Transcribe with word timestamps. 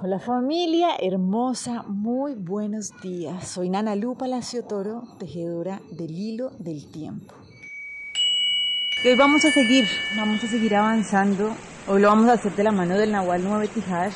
Hola 0.00 0.20
familia 0.20 0.90
hermosa, 1.00 1.82
muy 1.88 2.34
buenos 2.34 2.92
días. 3.02 3.48
Soy 3.48 3.68
Nana 3.68 3.96
Lu 3.96 4.14
Palacio 4.14 4.62
Toro, 4.62 5.02
tejedora 5.18 5.80
del 5.90 6.16
hilo 6.16 6.52
del 6.60 6.86
tiempo. 6.86 7.34
Y 9.02 9.08
hoy 9.08 9.16
vamos 9.16 9.44
a 9.44 9.50
seguir, 9.50 9.88
vamos 10.16 10.44
a 10.44 10.46
seguir 10.46 10.76
avanzando. 10.76 11.50
Hoy 11.88 12.00
lo 12.00 12.06
vamos 12.06 12.28
a 12.28 12.34
hacer 12.34 12.54
de 12.54 12.62
la 12.62 12.70
mano 12.70 12.96
del 12.96 13.10
Nahual 13.10 13.42
9 13.42 13.66
Tijash. 13.66 14.14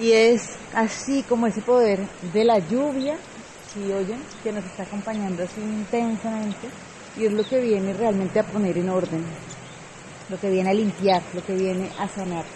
Y 0.00 0.12
es 0.12 0.56
así 0.74 1.22
como 1.24 1.46
ese 1.46 1.60
poder 1.60 2.00
de 2.32 2.44
la 2.44 2.58
lluvia, 2.58 3.18
si 3.74 3.92
oyen, 3.92 4.22
que 4.42 4.50
nos 4.50 4.64
está 4.64 4.84
acompañando 4.84 5.42
así 5.42 5.60
intensamente. 5.60 6.68
Y 7.18 7.26
es 7.26 7.34
lo 7.34 7.44
que 7.44 7.60
viene 7.60 7.92
realmente 7.92 8.40
a 8.40 8.44
poner 8.44 8.78
en 8.78 8.88
orden, 8.88 9.22
lo 10.30 10.40
que 10.40 10.48
viene 10.48 10.70
a 10.70 10.74
limpiar, 10.74 11.22
lo 11.34 11.44
que 11.44 11.54
viene 11.54 11.90
a 11.98 12.08
sanar. 12.08 12.46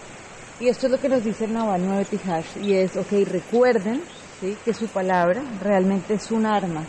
Y 0.61 0.67
esto 0.67 0.85
es 0.85 0.91
lo 0.91 0.99
que 0.99 1.09
nos 1.09 1.23
dice 1.23 1.45
el 1.45 1.53
Naval 1.53 1.81
9 1.83 2.05
Tijash 2.05 2.57
y 2.61 2.75
es, 2.75 2.95
ok, 2.95 3.11
recuerden 3.25 4.03
¿sí? 4.39 4.55
que 4.63 4.75
su 4.75 4.85
palabra 4.85 5.41
realmente 5.59 6.13
es 6.13 6.29
un 6.29 6.45
arma 6.45 6.83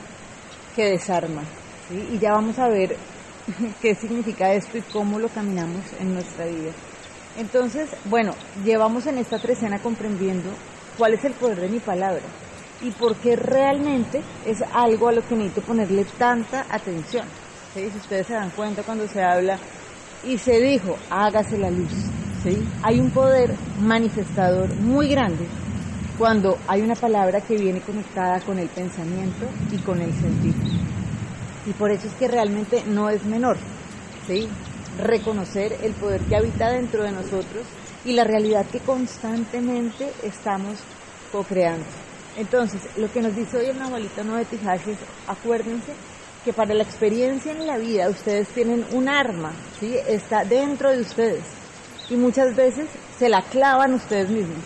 que 0.77 0.91
desarma. 0.91 1.42
Y 1.91 2.19
ya 2.19 2.33
vamos 2.33 2.59
a 2.59 2.69
ver 2.69 2.95
qué 3.80 3.95
significa 3.95 4.52
esto 4.52 4.77
y 4.77 4.83
cómo 4.83 5.19
lo 5.19 5.30
caminamos 5.30 5.87
en 5.98 6.12
nuestra 6.12 6.45
vida. 6.45 6.70
Entonces, 7.38 7.88
bueno, 8.05 8.34
llevamos 8.62 9.06
en 9.06 9.16
esta 9.16 9.38
trecena 9.38 9.78
comprendiendo 9.78 10.50
cuál 10.98 11.14
es 11.14 11.25
el 11.25 11.33
poder 11.33 11.62
de 11.62 11.70
mi 11.70 11.80
palabra 11.80 12.25
y 12.83 12.91
por 12.91 13.16
qué 13.16 13.36
realmente 13.36 14.20
es 14.45 14.62
algo 14.75 15.09
a 15.09 15.12
lo 15.12 15.27
que 15.27 15.34
necesito 15.34 15.62
ponerle 15.62 16.05
tanta 16.19 16.66
atención. 16.69 17.25
¿sí? 17.73 17.89
Si 17.91 17.97
ustedes 17.97 18.27
se 18.27 18.34
dan 18.34 18.50
cuenta 18.50 18.83
cuando 18.83 19.09
se 19.09 19.23
habla 19.23 19.56
y 20.25 20.36
se 20.36 20.61
dijo, 20.61 20.95
hágase 21.09 21.56
la 21.56 21.70
luz. 21.70 22.12
Hay 22.82 22.98
un 22.98 23.10
poder 23.10 23.55
manifestador 23.80 24.74
muy 24.74 25.09
grande 25.09 25.46
cuando 26.19 26.59
hay 26.66 26.83
una 26.83 26.96
palabra 26.96 27.41
que 27.41 27.56
viene 27.56 27.80
conectada 27.80 28.41
con 28.41 28.58
el 28.58 28.69
pensamiento 28.69 29.47
y 29.70 29.78
con 29.78 30.00
el 30.00 30.12
sentido. 30.12 30.58
Y 31.67 31.72
por 31.75 31.92
eso 31.92 32.08
es 32.08 32.14
que 32.14 32.27
realmente 32.27 32.83
no 32.84 33.11
es 33.11 33.25
menor, 33.25 33.58
¿sí? 34.27 34.48
Reconocer 34.98 35.77
el 35.83 35.92
poder 35.94 36.20
que 36.22 36.36
habita 36.36 36.70
dentro 36.70 37.05
de 37.05 37.12
nosotros 37.12 37.64
y 38.05 38.12
la 38.12 38.25
realidad 38.25 38.67
que 38.67 38.80
constantemente 38.80 40.11
estamos 40.24 40.80
co-creando. 41.30 41.86
Entonces, 42.36 42.83
lo 42.97 43.11
que 43.12 43.22
nos 43.22 43.36
dice 43.36 43.58
hoy 43.58 43.67
el 43.67 43.78
Nahualito 43.78 44.24
no 44.24 44.34
de 44.34 44.47
Tijash 44.47 44.89
es, 44.89 44.98
acuérdense 45.28 45.92
que 46.45 46.52
para 46.52 46.74
la 46.74 46.83
experiencia 46.83 47.52
en 47.52 47.69
la 47.69 47.78
vida 47.78 48.08
ustedes 48.08 48.48
tienen 48.48 48.84
un 48.95 49.08
arma, 49.08 49.52
¿sí? 49.78 49.95
Está 50.08 50.45
dentro 50.45 50.91
de 50.91 51.02
ustedes 51.02 51.61
y 52.12 52.16
muchas 52.16 52.55
veces 52.55 52.88
se 53.18 53.28
la 53.30 53.42
clavan 53.42 53.94
ustedes 53.94 54.28
mismos. 54.28 54.58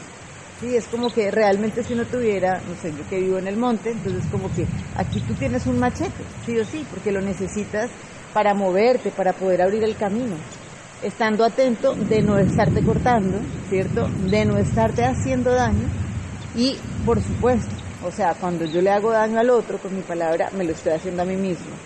Sí, 0.61 0.75
es 0.75 0.87
como 0.87 1.11
que 1.11 1.31
realmente 1.31 1.85
si 1.85 1.95
no 1.95 2.05
tuviera, 2.05 2.61
no 2.67 2.75
sé, 2.75 2.91
yo 2.91 3.09
que 3.09 3.21
vivo 3.21 3.39
en 3.39 3.47
el 3.47 3.57
monte, 3.57 3.91
entonces 3.91 4.25
como 4.31 4.53
que 4.53 4.67
aquí 4.97 5.21
tú 5.21 5.35
tienes 5.35 5.67
un 5.67 5.79
machete, 5.79 6.25
sí 6.45 6.59
o 6.59 6.65
sí, 6.65 6.85
porque 6.91 7.13
lo 7.13 7.21
necesitas 7.21 7.91
para 8.33 8.55
moverte, 8.55 9.11
para 9.11 9.33
poder 9.33 9.63
abrir 9.63 9.85
el 9.85 9.97
camino. 9.97 10.35
Estando 11.03 11.45
atento 11.45 11.95
de 11.95 12.23
no 12.23 12.39
estarte 12.39 12.83
cortando, 12.83 13.39
¿cierto? 13.69 14.09
De 14.09 14.45
no 14.45 14.57
estarte 14.57 15.05
haciendo 15.05 15.53
daño 15.53 15.89
y, 16.57 16.77
por 17.05 17.21
supuesto, 17.23 17.75
o 18.03 18.11
sea, 18.11 18.35
cuando 18.41 18.65
yo 18.65 18.81
le 18.81 18.91
hago 18.91 19.13
daño 19.13 19.39
al 19.39 19.51
otro 19.51 19.79
con 19.79 19.95
mi 19.95 20.03
palabra, 20.03 20.51
me 20.57 20.65
lo 20.65 20.73
estoy 20.73 20.95
haciendo 20.95 21.23
a 21.23 21.27
mí 21.27 21.37
mismo. 21.37 21.77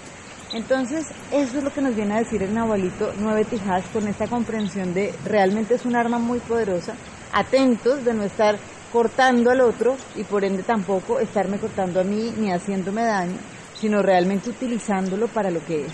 Entonces, 0.53 1.06
eso 1.31 1.59
es 1.59 1.65
lo 1.65 1.70
que 1.70 1.81
nos 1.81 1.95
viene 1.95 2.15
a 2.15 2.19
decir 2.19 2.43
el 2.43 2.53
Nahualito 2.53 3.12
9 3.19 3.45
Tijas 3.45 3.84
con 3.93 4.09
esta 4.09 4.27
comprensión 4.27 4.93
de 4.93 5.15
realmente 5.25 5.75
es 5.75 5.84
un 5.84 5.95
arma 5.95 6.19
muy 6.19 6.41
poderosa, 6.41 6.95
atentos 7.33 8.05
de 8.05 8.15
no 8.15 8.25
estar 8.25 8.59
cortando 8.93 9.51
al 9.51 9.61
otro 9.61 9.97
y 10.17 10.25
por 10.25 10.45
ende 10.45 10.65
tampoco 10.65 11.21
estarme 11.21 11.59
cortando 11.59 12.01
a 12.01 12.05
mí 12.05 12.34
ni 12.37 12.51
haciéndome 12.51 13.05
daño, 13.05 13.37
sino 13.75 14.03
realmente 14.03 14.51
utilizándolo 14.51 15.28
para 15.28 15.53
lo 15.53 15.65
que 15.65 15.87
es. 15.87 15.93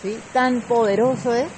¿sí? 0.00 0.18
Tan 0.32 0.62
poderoso 0.62 1.34
es 1.34 1.50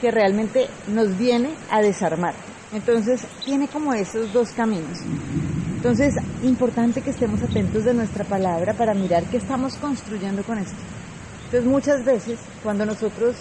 que 0.00 0.10
realmente 0.10 0.66
nos 0.86 1.18
viene 1.18 1.50
a 1.70 1.82
desarmar. 1.82 2.34
Entonces, 2.72 3.26
tiene 3.44 3.68
como 3.68 3.92
esos 3.92 4.32
dos 4.32 4.50
caminos. 4.52 4.98
Entonces, 5.76 6.14
importante 6.42 7.02
que 7.02 7.10
estemos 7.10 7.42
atentos 7.42 7.84
de 7.84 7.94
nuestra 7.94 8.24
palabra 8.24 8.72
para 8.74 8.94
mirar 8.94 9.24
qué 9.24 9.36
estamos 9.36 9.76
construyendo 9.76 10.42
con 10.42 10.58
esto. 10.58 10.76
Entonces 11.48 11.64
muchas 11.64 12.04
veces 12.04 12.38
cuando 12.62 12.84
nosotros 12.84 13.34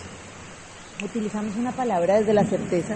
utilizamos 1.03 1.57
una 1.57 1.73
palabra 1.73 2.19
desde 2.19 2.33
la 2.33 2.45
certeza, 2.45 2.95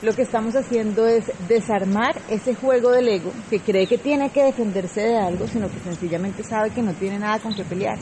lo 0.00 0.14
que 0.14 0.22
estamos 0.22 0.56
haciendo 0.56 1.06
es 1.06 1.30
desarmar 1.46 2.18
ese 2.30 2.54
juego 2.54 2.90
del 2.90 3.06
ego 3.06 3.30
que 3.50 3.60
cree 3.60 3.86
que 3.86 3.98
tiene 3.98 4.30
que 4.30 4.44
defenderse 4.44 5.02
de 5.02 5.18
algo, 5.18 5.46
sino 5.46 5.68
que 5.68 5.78
sencillamente 5.80 6.42
sabe 6.42 6.70
que 6.70 6.80
no 6.80 6.94
tiene 6.94 7.18
nada 7.18 7.38
con 7.38 7.54
qué 7.54 7.64
pelear. 7.64 7.98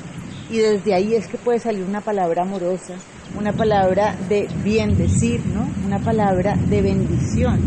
Y 0.48 0.58
desde 0.58 0.94
ahí 0.94 1.16
es 1.16 1.26
que 1.26 1.38
puede 1.38 1.58
salir 1.58 1.82
una 1.82 2.00
palabra 2.00 2.44
amorosa, 2.44 2.94
una 3.36 3.52
palabra 3.52 4.14
de 4.28 4.46
bien 4.62 4.96
decir, 4.96 5.44
¿no? 5.46 5.66
Una 5.84 5.98
palabra 5.98 6.54
de 6.54 6.82
bendición. 6.82 7.60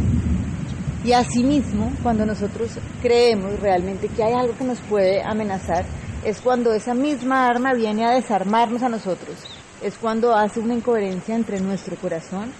Y 1.03 1.11
asimismo, 1.11 1.91
cuando 2.01 2.25
nosotros 2.25 2.79
creemos 3.01 3.59
realmente 3.59 4.07
que 4.07 4.23
hay 4.23 4.33
algo 4.33 4.57
que 4.57 4.63
nos 4.63 4.79
puede 4.79 5.21
amenazar, 5.21 5.83
es 6.25 6.41
cuando 6.41 6.73
esa 6.73 6.95
misma 6.95 7.47
arma 7.47 7.73
viene 7.73 8.03
a 8.03 8.15
desarmarnos 8.15 8.81
a 8.81 8.89
nosotros, 8.89 9.37
es 9.81 9.95
cuando 9.95 10.35
hace 10.35 10.59
una 10.59 10.73
incoherencia 10.73 11.35
entre 11.35 11.59
nuestro 11.59 11.95
corazón, 11.97 12.51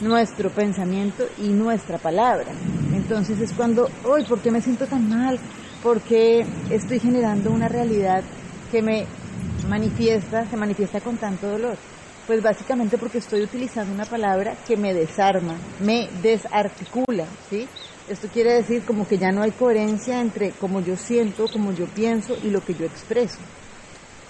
nuestro 0.00 0.48
pensamiento 0.50 1.26
y 1.36 1.48
nuestra 1.50 1.98
palabra. 1.98 2.50
Entonces 2.94 3.38
es 3.40 3.52
cuando, 3.52 3.90
hoy, 4.04 4.24
¿por 4.24 4.40
qué 4.40 4.50
me 4.50 4.62
siento 4.62 4.86
tan 4.86 5.06
mal? 5.06 5.38
¿Por 5.82 6.00
qué 6.00 6.46
estoy 6.70 6.98
generando 6.98 7.50
una 7.50 7.68
realidad 7.68 8.24
que 8.72 8.80
me 8.80 9.04
manifiesta, 9.68 10.46
se 10.46 10.56
manifiesta 10.56 11.02
con 11.02 11.18
tanto 11.18 11.46
dolor? 11.46 11.76
Pues 12.26 12.42
básicamente 12.42 12.96
porque 12.96 13.18
estoy 13.18 13.42
utilizando 13.42 13.92
una 13.92 14.06
palabra 14.06 14.56
que 14.66 14.78
me 14.78 14.94
desarma, 14.94 15.56
me 15.84 16.08
desarticula, 16.22 17.26
¿sí? 17.50 17.68
Esto 18.10 18.26
quiere 18.26 18.54
decir 18.54 18.84
como 18.84 19.06
que 19.06 19.18
ya 19.18 19.30
no 19.30 19.40
hay 19.40 19.52
coherencia 19.52 20.20
entre 20.20 20.50
cómo 20.50 20.80
yo 20.80 20.96
siento, 20.96 21.44
cómo 21.52 21.70
yo 21.70 21.86
pienso 21.86 22.36
y 22.42 22.50
lo 22.50 22.60
que 22.60 22.74
yo 22.74 22.84
expreso. 22.84 23.38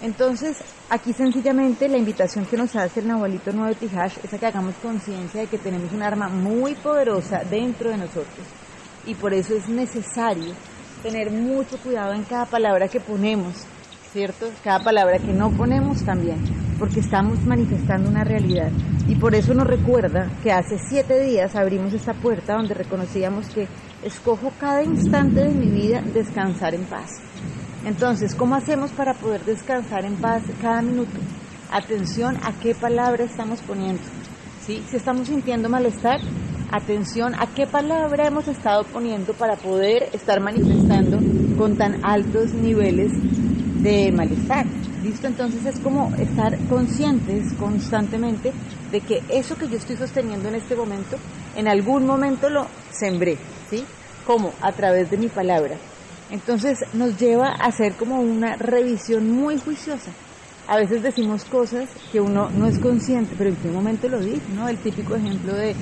Entonces, 0.03 0.59
aquí 0.91 1.15
sencillamente 1.15 1.89
la 1.89 1.97
invitación 1.97 2.45
que 2.45 2.59
nos 2.59 2.77
hace 2.77 3.01
el 3.01 3.09
Nahualito 3.09 3.53
Nuevo 3.53 3.75
Tijash 3.75 4.19
es 4.23 4.35
a 4.35 4.39
que 4.39 4.45
hagamos 4.45 4.75
conciencia 4.83 5.41
de 5.41 5.47
que 5.47 5.57
tenemos 5.57 5.93
un 5.93 6.03
arma 6.03 6.29
muy 6.29 6.75
poderosa 6.75 7.43
dentro 7.49 7.89
de 7.89 7.97
nosotros. 7.97 8.47
Y 9.07 9.15
por 9.15 9.33
eso 9.33 9.55
es 9.55 9.67
necesario 9.67 10.53
tener 11.03 11.31
mucho 11.31 11.79
cuidado 11.79 12.13
en 12.13 12.25
cada 12.25 12.45
palabra 12.45 12.87
que 12.87 13.01
ponemos, 13.01 13.65
¿cierto? 14.13 14.51
Cada 14.63 14.85
palabra 14.85 15.19
que 15.19 15.33
no 15.33 15.51
ponemos 15.53 16.05
también, 16.05 16.39
porque 16.81 17.01
estamos 17.01 17.45
manifestando 17.45 18.09
una 18.09 18.25
realidad. 18.25 18.71
Y 19.07 19.15
por 19.17 19.35
eso 19.35 19.53
nos 19.53 19.67
recuerda 19.67 20.31
que 20.43 20.51
hace 20.51 20.79
siete 20.79 21.21
días 21.21 21.55
abrimos 21.55 21.93
esta 21.93 22.15
puerta 22.15 22.55
donde 22.55 22.73
reconocíamos 22.73 23.49
que 23.51 23.69
escojo 24.03 24.51
cada 24.59 24.83
instante 24.83 25.41
de 25.41 25.55
mi 25.55 25.71
vida 25.71 26.01
descansar 26.01 26.75
en 26.75 26.85
paz. 26.85 27.11
Entonces, 27.85 28.35
¿cómo 28.35 28.55
hacemos 28.55 28.91
para 28.93 29.13
poder 29.13 29.45
descansar 29.45 30.07
en 30.07 30.17
paz 30.17 30.43
cada 30.63 30.81
minuto? 30.81 31.19
Atención 31.71 32.39
a 32.43 32.53
qué 32.61 32.75
palabra 32.75 33.25
estamos 33.25 33.61
poniendo. 33.61 34.03
¿sí? 34.67 34.83
Si 34.89 34.97
estamos 34.97 35.29
sintiendo 35.29 35.69
malestar, 35.69 36.19
atención 36.73 37.35
a 37.35 37.47
qué 37.55 37.67
palabra 37.67 38.27
hemos 38.27 38.49
estado 38.49 38.85
poniendo 38.85 39.35
para 39.35 39.57
poder 39.57 40.09
estar 40.15 40.41
manifestando 40.41 41.19
con 41.59 41.77
tan 41.77 42.03
altos 42.05 42.55
niveles 42.55 43.13
de 43.83 44.13
malestar. 44.13 44.65
¿Listo? 45.03 45.27
Entonces 45.27 45.65
es 45.65 45.81
como 45.81 46.15
estar 46.17 46.59
conscientes 46.69 47.55
constantemente 47.55 48.53
de 48.91 49.01
que 49.01 49.23
eso 49.31 49.57
que 49.57 49.69
yo 49.69 49.77
estoy 49.77 49.97
sosteniendo 49.97 50.49
en 50.49 50.57
este 50.57 50.77
momento, 50.77 51.17
en 51.57 51.69
algún 51.69 52.07
momento 52.07 52.51
lo 52.51 52.67
sembré, 52.91 53.39
¿sí? 53.71 53.85
como 54.27 54.53
A 54.61 54.73
través 54.73 55.11
de 55.11 55.17
mi 55.17 55.29
palabra. 55.29 55.77
Entonces 56.31 56.79
nos 56.93 57.19
lleva 57.19 57.49
a 57.49 57.69
hacer 57.69 57.97
como 57.97 58.21
una 58.21 58.57
revisión 58.57 59.31
muy 59.31 59.59
juiciosa. 59.59 60.13
A 60.69 60.77
veces 60.77 61.03
decimos 61.03 61.45
cosas 61.47 61.89
que 62.13 62.21
uno 62.21 62.51
no 62.51 62.67
es 62.67 62.79
consciente, 62.79 63.35
pero 63.37 63.51
en 63.51 63.57
qué 63.57 63.69
momento 63.69 64.07
lo 64.09 64.21
dice, 64.21 64.43
¿no? 64.55 64.69
El 64.69 64.79
típico 64.79 65.17
ejemplo 65.17 65.55
de 65.55 65.75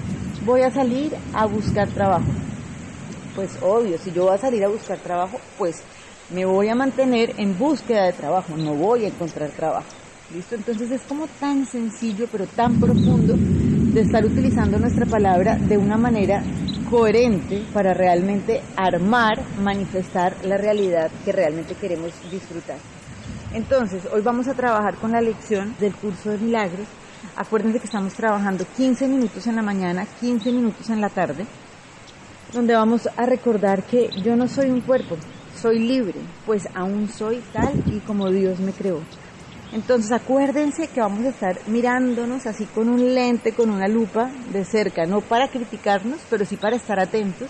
voy 0.47 0.63
a 0.63 0.71
salir 0.71 1.13
a 1.35 1.47
buscar 1.47 1.89
trabajo. 1.89 2.31
Pues 3.35 3.59
obvio, 3.61 3.99
si 3.99 4.13
yo 4.13 4.25
voy 4.25 4.35
a 4.35 4.39
salir 4.39 4.65
a 4.65 4.69
buscar 4.69 4.99
trabajo, 5.01 5.39
pues 5.59 5.83
me 6.31 6.45
voy 6.45 6.69
a 6.69 6.75
mantener 6.75 7.35
en 7.39 7.59
búsqueda 7.59 8.05
de 8.05 8.13
trabajo, 8.13 8.57
no 8.57 8.75
voy 8.75 9.05
a 9.05 9.09
encontrar 9.09 9.51
trabajo. 9.51 9.87
¿Listo? 10.33 10.57
Entonces 10.57 10.91
es 10.91 11.03
como 11.03 11.27
tan 11.27 11.65
sencillo, 11.65 12.29
pero 12.31 12.47
tan 12.47 12.79
profundo 12.79 13.35
de 13.39 14.01
estar 14.01 14.25
utilizando 14.27 14.79
nuestra 14.79 15.07
palabra 15.07 15.57
de 15.57 15.79
una 15.79 15.97
manera 15.97 16.43
coherente 16.91 17.65
para 17.73 17.95
realmente 17.95 18.61
armar, 18.77 19.43
manifestar 19.63 20.37
la 20.45 20.59
realidad 20.59 21.11
que 21.25 21.33
realmente 21.33 21.75
queremos 21.75 22.13
disfrutar. 22.31 22.77
Entonces, 23.55 24.03
hoy 24.13 24.21
vamos 24.21 24.49
a 24.49 24.55
trabajar 24.55 24.97
con 24.97 25.13
la 25.13 25.23
lección 25.23 25.75
del 25.81 25.95
curso 25.95 26.31
de 26.31 26.39
milagros. 26.39 26.87
Acuérdense 27.37 27.79
que 27.79 27.87
estamos 27.87 28.13
trabajando 28.13 28.67
15 28.77 29.09
minutos 29.09 29.47
en 29.47 29.57
la 29.57 29.63
mañana, 29.63 30.07
15 30.21 30.53
minutos 30.53 30.91
en 30.91 31.01
la 31.01 31.09
tarde. 31.09 31.47
donde 32.53 32.75
vamos 32.75 33.07
a 33.15 33.27
recordar 33.27 33.83
que 33.83 34.09
yo 34.25 34.35
no 34.35 34.49
soy 34.49 34.71
un 34.71 34.81
cuerpo, 34.81 35.19
soy 35.61 35.79
libre, 35.79 36.21
pues 36.47 36.69
aún 36.75 37.09
soy 37.09 37.43
tal 37.53 37.73
y 37.87 37.99
como 38.01 38.31
Dios 38.31 38.61
me 38.61 38.73
creó. 38.73 39.01
Entonces 39.73 40.11
acuérdense 40.13 40.89
que 40.89 41.01
vamos 41.01 41.27
a 41.27 41.29
estar 41.29 41.59
mirándonos 41.67 42.47
así 42.47 42.65
con 42.65 42.89
un 42.89 43.15
lente, 43.15 43.53
con 43.53 43.71
una 43.71 43.87
lupa 43.87 44.31
de 44.53 44.65
cerca, 44.65 45.05
no 45.05 45.21
para 45.21 45.49
criticarnos, 45.49 46.21
pero 46.31 46.47
sí 46.47 46.57
para 46.57 46.77
estar 46.77 46.99
atentos. 46.99 47.49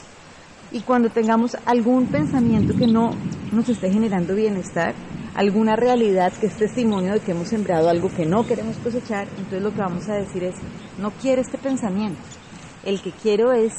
Y 0.72 0.80
cuando 0.80 1.10
tengamos 1.10 1.56
algún 1.64 2.06
pensamiento 2.06 2.76
que 2.76 2.86
no 2.86 3.10
nos 3.52 3.68
esté 3.68 3.90
generando 3.90 4.34
bienestar, 4.34 4.94
alguna 5.34 5.76
realidad 5.76 6.32
que 6.32 6.46
es 6.46 6.56
testimonio 6.56 7.12
de 7.12 7.20
que 7.20 7.30
hemos 7.30 7.48
sembrado 7.48 7.88
algo 7.88 8.10
que 8.10 8.26
no 8.26 8.44
queremos 8.44 8.76
cosechar, 8.78 9.28
entonces 9.36 9.62
lo 9.62 9.70
que 9.70 9.78
vamos 9.78 10.08
a 10.08 10.14
decir 10.14 10.42
es, 10.42 10.56
no 10.98 11.12
quiero 11.12 11.40
este 11.40 11.56
pensamiento, 11.56 12.20
el 12.84 13.00
que 13.00 13.12
quiero 13.12 13.52
es, 13.52 13.72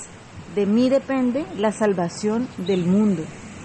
de 0.56 0.66
mí 0.66 0.90
depende 0.90 1.46
la 1.58 1.72
salvación 1.74 2.48
del 2.58 2.86
mundo. 2.86 3.24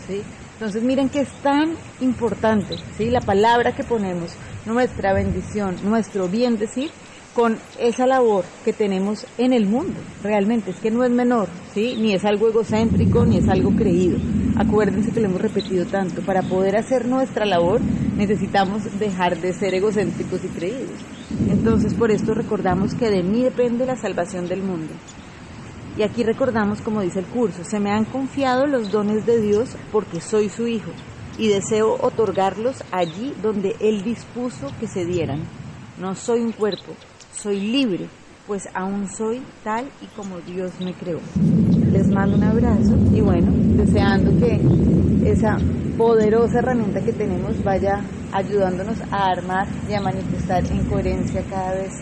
Entonces 0.08 0.82
miren 0.82 1.08
que 1.08 1.20
es 1.20 1.28
tan 1.42 1.74
importante 2.00 2.76
¿sí? 2.96 3.10
la 3.10 3.20
palabra 3.20 3.72
que 3.72 3.84
ponemos, 3.84 4.32
nuestra 4.66 5.12
bendición, 5.12 5.76
nuestro 5.84 6.28
bien 6.28 6.56
decir, 6.56 6.90
con 7.34 7.58
esa 7.80 8.06
labor 8.06 8.44
que 8.64 8.72
tenemos 8.72 9.26
en 9.38 9.52
el 9.52 9.66
mundo. 9.66 9.98
Realmente 10.22 10.70
es 10.70 10.76
que 10.76 10.92
no 10.92 11.02
es 11.04 11.10
menor, 11.10 11.48
¿sí? 11.74 11.96
ni 11.98 12.14
es 12.14 12.24
algo 12.24 12.48
egocéntrico, 12.48 13.24
ni 13.24 13.38
es 13.38 13.48
algo 13.48 13.74
creído. 13.74 14.18
Acuérdense 14.56 15.10
que 15.10 15.20
lo 15.20 15.26
hemos 15.26 15.40
repetido 15.40 15.84
tanto. 15.84 16.22
Para 16.22 16.42
poder 16.42 16.76
hacer 16.76 17.06
nuestra 17.06 17.44
labor 17.44 17.80
necesitamos 18.16 18.82
dejar 19.00 19.36
de 19.40 19.52
ser 19.52 19.74
egocéntricos 19.74 20.44
y 20.44 20.48
creídos. 20.48 21.00
Entonces 21.50 21.94
por 21.94 22.12
esto 22.12 22.34
recordamos 22.34 22.94
que 22.94 23.10
de 23.10 23.24
mí 23.24 23.42
depende 23.42 23.84
la 23.84 23.96
salvación 23.96 24.46
del 24.46 24.62
mundo. 24.62 24.94
Y 25.96 26.02
aquí 26.02 26.24
recordamos, 26.24 26.80
como 26.80 27.02
dice 27.02 27.20
el 27.20 27.26
curso, 27.26 27.62
se 27.64 27.78
me 27.78 27.92
han 27.92 28.04
confiado 28.04 28.66
los 28.66 28.90
dones 28.90 29.26
de 29.26 29.40
Dios 29.40 29.76
porque 29.92 30.20
soy 30.20 30.48
su 30.48 30.66
hijo 30.66 30.90
y 31.38 31.48
deseo 31.48 31.96
otorgarlos 32.00 32.82
allí 32.90 33.32
donde 33.42 33.76
Él 33.80 34.02
dispuso 34.02 34.72
que 34.80 34.88
se 34.88 35.04
dieran. 35.04 35.42
No 36.00 36.16
soy 36.16 36.40
un 36.40 36.50
cuerpo, 36.50 36.94
soy 37.32 37.60
libre, 37.60 38.08
pues 38.48 38.64
aún 38.74 39.08
soy 39.08 39.42
tal 39.62 39.88
y 40.02 40.06
como 40.16 40.40
Dios 40.40 40.72
me 40.80 40.94
creó. 40.94 41.20
Les 41.92 42.08
mando 42.08 42.36
un 42.36 42.44
abrazo 42.44 42.96
y 43.12 43.20
bueno, 43.20 43.52
deseando 43.76 44.36
que 44.38 44.60
esa 45.30 45.56
poderosa 45.96 46.58
herramienta 46.58 47.00
que 47.00 47.12
tenemos 47.12 47.62
vaya 47.62 48.02
ayudándonos 48.32 49.00
a 49.12 49.26
armar 49.26 49.68
y 49.88 49.94
a 49.94 50.00
manifestar 50.00 50.64
en 50.66 50.84
coherencia 50.86 51.44
cada 51.48 51.74
vez 51.74 51.92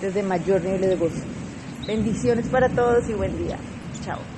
desde 0.00 0.24
mayor 0.24 0.62
nivel 0.62 0.80
de 0.80 0.96
gozo. 0.96 1.37
Bendiciones 1.88 2.46
para 2.50 2.68
todos 2.68 3.08
y 3.08 3.14
buen 3.14 3.34
día. 3.38 3.56
Chao. 4.04 4.37